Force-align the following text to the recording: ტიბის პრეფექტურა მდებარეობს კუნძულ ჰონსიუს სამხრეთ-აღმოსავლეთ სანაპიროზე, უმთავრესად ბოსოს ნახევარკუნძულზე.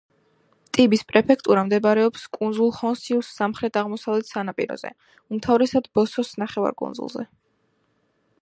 ტიბის 0.75 1.03
პრეფექტურა 1.11 1.63
მდებარეობს 1.67 2.23
კუნძულ 2.37 2.73
ჰონსიუს 2.79 3.29
სამხრეთ-აღმოსავლეთ 3.41 4.31
სანაპიროზე, 4.33 4.93
უმთავრესად 5.37 5.91
ბოსოს 5.99 6.37
ნახევარკუნძულზე. 6.47 7.29